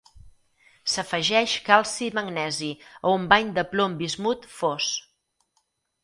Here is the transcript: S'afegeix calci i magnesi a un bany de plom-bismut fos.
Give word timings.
S'afegeix 0.91 1.51
calci 1.67 2.07
i 2.11 2.13
magnesi 2.19 2.69
a 2.85 3.11
un 3.17 3.27
bany 3.33 3.51
de 3.59 3.65
plom-bismut 3.75 4.49
fos. 4.55 4.89